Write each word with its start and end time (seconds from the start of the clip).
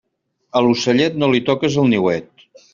A 0.59 0.63
l'ocellet, 0.67 1.21
no 1.25 1.31
li 1.35 1.43
toques 1.53 1.79
el 1.85 1.95
niuet. 1.95 2.47